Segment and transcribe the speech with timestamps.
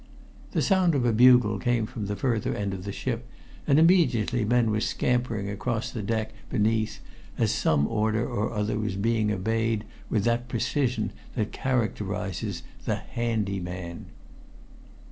[0.53, 3.27] The sound of a bugle came from the further end of the ship,
[3.67, 7.01] and immediately men were scampering along the deck beneath
[7.37, 13.59] as some order or other was being obeyed with that precision that characterizes the "handy
[13.59, 14.07] man."